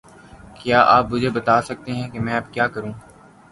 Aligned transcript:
کیا 0.55 0.79
آپ 0.95 1.11
مجھے 1.11 1.29
بتا 1.29 1.61
سکتے 1.61 1.91
ہے 1.93 2.09
کہ 2.09 2.19
میں 2.19 2.35
اب 2.37 2.51
کیا 2.53 2.67
کروں؟ 2.67 2.93